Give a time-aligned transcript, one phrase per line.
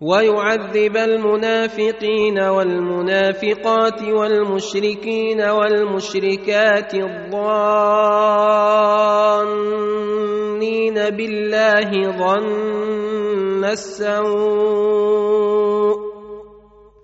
[0.00, 7.34] ويعذب المنافقين والمنافقات والمشركين والمشركات الظانين
[10.94, 15.23] بالله ظن السوء.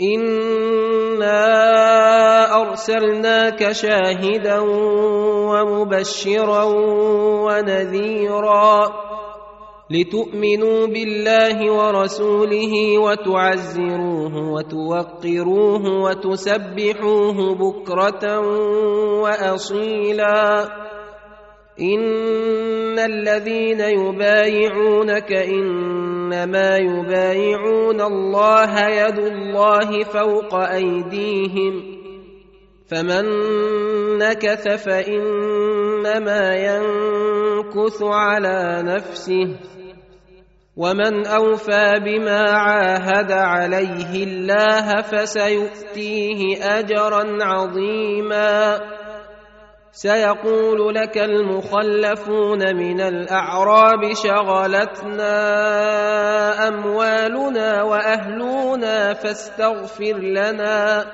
[0.00, 1.40] انا
[2.60, 4.58] ارسلناك شاهدا
[5.48, 6.64] ومبشرا
[7.44, 8.92] ونذيرا
[9.90, 18.38] لتؤمنوا بالله ورسوله وتعزروه وتوقروه وتسبحوه بكره
[19.22, 20.68] واصيلا
[21.80, 31.96] ان الذين يبايعونك انما يبايعون الله يد الله فوق ايديهم
[32.88, 33.24] فمن
[34.18, 39.56] نكث فانما ينكث على نفسه
[40.76, 48.80] ومن اوفى بما عاهد عليه الله فسيؤتيه اجرا عظيما
[49.96, 55.32] سيقول لك المخلفون من الأعراب شغلتنا
[56.68, 61.06] أموالنا وأهلنا فاستغفر لنا.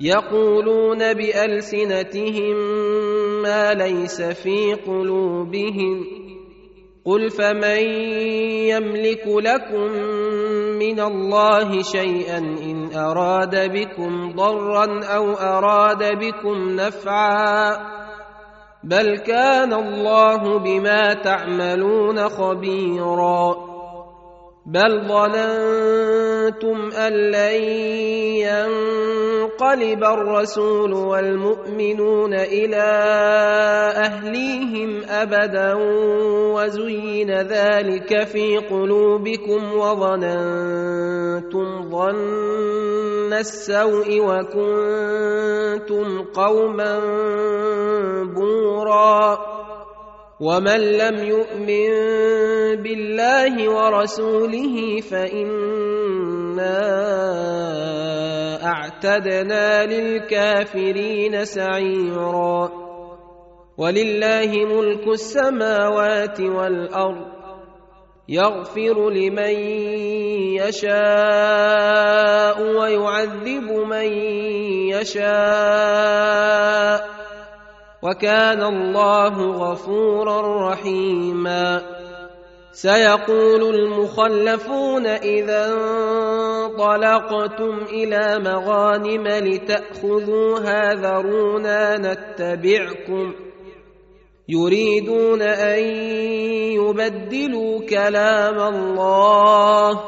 [0.00, 2.56] يقولون بألسنتهم
[3.42, 6.04] ما ليس في قلوبهم.
[7.04, 7.82] قل فمن
[8.70, 9.92] يملك لكم
[10.82, 17.76] من الله شيئا إن أراد بكم ضرا أو أراد بكم نفعا.
[18.84, 23.54] بل كان الله بما تعملون خبيرا.
[24.66, 26.31] بل ظننتم
[26.92, 27.62] ان لن
[28.42, 32.82] ينقلب الرسول والمؤمنون إلى
[33.96, 35.74] اهليهم ابدا
[36.54, 41.10] وزين ذلك في قلوبكم وظننتم
[41.90, 47.00] ظن السوء وكنتم قوما
[48.24, 49.38] بورا
[50.40, 51.92] ومن لم يؤمن
[52.82, 55.00] بالله ورسوله
[56.56, 62.70] فانا اعتدنا للكافرين سعيرا
[63.78, 67.26] ولله ملك السماوات والارض
[68.28, 69.54] يغفر لمن
[70.60, 74.06] يشاء ويعذب من
[74.92, 75.32] يشاء
[78.02, 81.82] وكان الله غفورا رحيما
[82.72, 85.72] سيقول المخلفون إذا
[86.62, 93.34] انطلقتم إلى مغانم لتاخذوها ذرونا نتبعكم
[94.48, 95.78] يريدون أن
[96.72, 100.00] يبدلوا كلام الله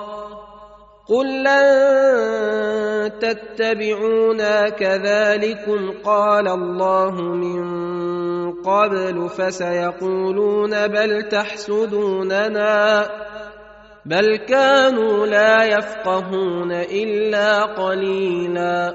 [1.09, 7.65] قل لن تتبعونا كذلكم قال الله من
[8.53, 13.07] قبل فسيقولون بل تحسدوننا
[14.07, 18.95] بل كانوا لا يفقهون الا قليلا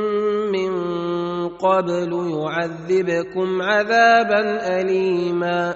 [1.63, 4.41] قبل يعذبكم عذابا
[4.79, 5.73] أليما.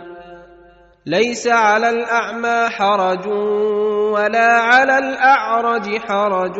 [1.05, 3.27] ليس على الأعمى حرج
[4.13, 6.59] ولا على الأعرج حرج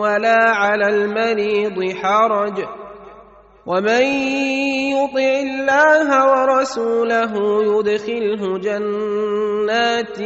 [0.00, 2.64] ولا على المريض حرج.
[3.66, 4.02] ومن
[4.92, 10.18] يطع الله ورسوله يدخله جنات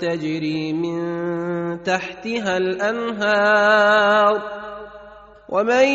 [0.00, 0.98] تجري من
[1.82, 4.42] تحتها الأنهار.
[5.54, 5.86] ومن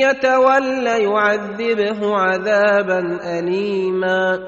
[0.00, 4.38] يتول يعذبه عذابا اليما.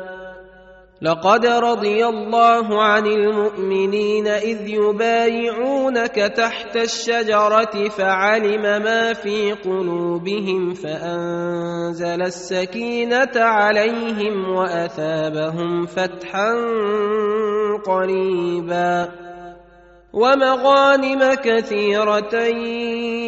[1.02, 13.36] لقد رضي الله عن المؤمنين إذ يبايعونك تحت الشجرة فعلم ما في قلوبهم فأنزل السكينة
[13.36, 16.54] عليهم وأثابهم فتحا
[17.86, 19.27] قريبا.
[20.18, 22.34] ومغانم كثيرة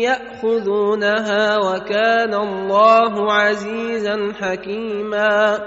[0.03, 5.59] يأخذونها وكان الله عزيزا حكيما.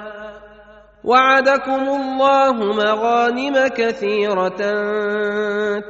[1.04, 4.62] وعدكم الله مغانم كثيرة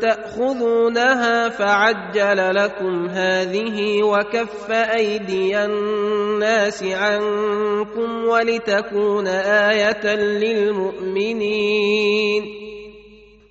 [0.01, 11.63] تأخذونها فعجل لكم هذه وكف أيدي الناس عنكم ولتكون آية للمؤمنين.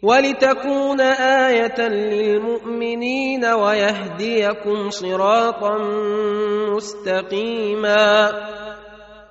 [0.02, 5.78] ولتكون آية للمؤمنين ويهديكم صراطا
[6.74, 8.30] مستقيما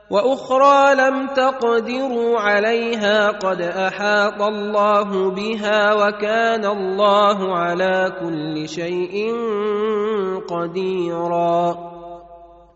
[0.09, 9.35] وأخرى لم تقدروا عليها قد أحاط الله بها وكان الله على كل شيء
[10.50, 11.91] قديرا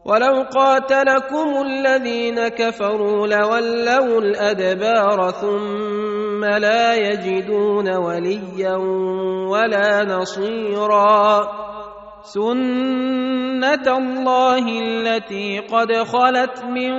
[0.05, 5.94] ولو قاتلكم الذين كفروا لولوا الأدبار ثم
[6.45, 8.75] لا يجدون وليا
[9.49, 11.47] ولا نصيرا.
[12.23, 16.93] سنه الله التي قد خلت من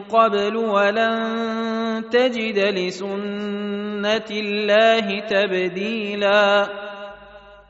[0.00, 6.68] قبل ولن تجد لسنه الله تبديلا.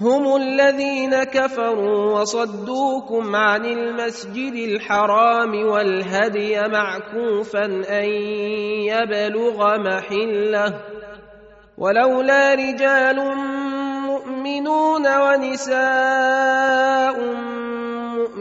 [0.00, 8.04] هم الذين كفروا وصدوكم عن المسجد الحرام والهدي معكوفا أن
[8.86, 10.74] يبلغ محلة.
[11.78, 13.16] ولولا رجال
[14.06, 17.17] مؤمنون ونساء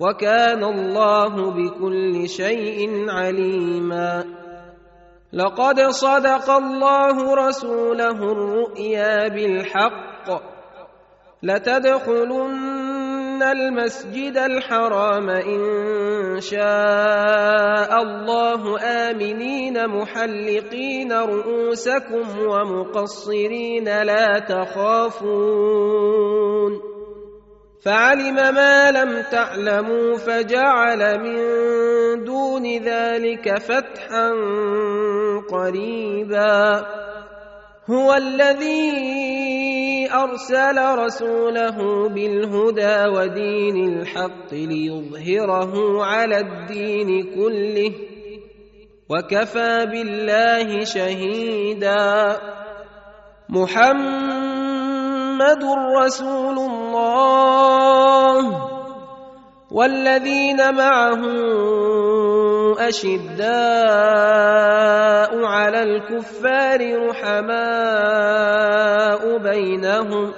[0.00, 4.24] وكان الله بكل شيء عليما.
[5.32, 10.50] لقد صدق الله رسوله الرؤيا بالحق.
[11.42, 25.90] لتدخلن المسجد الحرام إن شاء الله آمنين محلقين رؤوسكم ومقصرين لا تخافون.
[27.84, 31.38] فعلم ما لم تعلموا فجعل من
[32.24, 34.30] دون ذلك فتحا
[35.50, 36.86] قريبا.
[37.90, 39.10] هو الذي
[40.12, 47.92] أرسل رسوله بالهدى ودين الحق ليظهره على الدين كله
[49.08, 52.36] وكفى بالله شهيدا.
[55.40, 55.64] محمد
[55.96, 57.40] رسول الله
[59.70, 61.22] والذين معه
[62.88, 63.48] أشداء
[65.44, 68.38] على الكفار رحماء
[69.38, 70.32] بينهم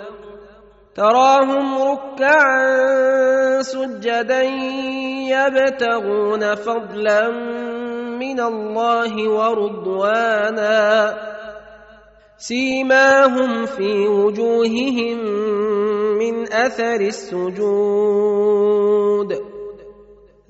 [0.95, 4.43] تراهم ركعا سجدا
[5.35, 7.29] يبتغون فضلا
[8.19, 11.15] من الله ورضوانا.
[12.43, 15.19] سيماهم في وجوههم
[16.19, 18.53] من أثر السجود.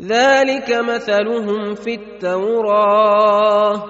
[0.01, 3.83] ذلك مثلهم في التوراه.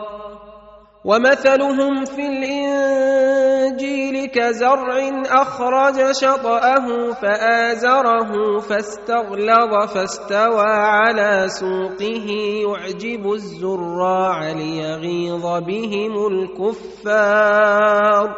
[1.05, 12.27] ومثلهم في الإنجيل كزرع أخرج شطأه فآزره فاستغلظ فاستوى على سوقه
[12.69, 18.37] يعجب الزراع ليغيظ بهم الكفار.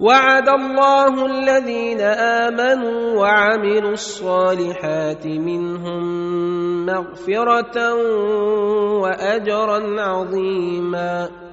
[0.00, 6.02] وعد الله الذين آمنوا وعملوا الصالحات منهم
[6.86, 7.94] مغفرة
[9.02, 11.47] وأجرا عظيما.